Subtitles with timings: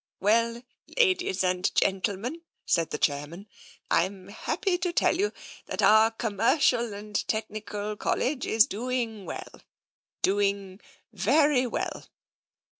[0.19, 0.63] "Well,
[0.97, 3.45] ladies and gentlemen," said the chairman,"
[3.91, 5.31] Tm happy to tell you
[5.67, 9.61] that our Commercial and Tech nical College is doing well,
[10.23, 10.81] doing
[11.13, 12.07] very well.